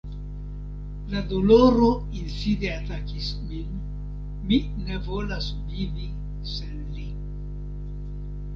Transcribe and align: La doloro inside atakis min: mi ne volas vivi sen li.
La 1.09 1.19
doloro 1.33 1.89
inside 2.21 2.71
atakis 2.77 3.27
min: 3.51 3.75
mi 4.47 4.59
ne 4.89 4.97
volas 5.11 5.53
vivi 5.75 6.09
sen 6.55 6.81
li. 6.97 7.07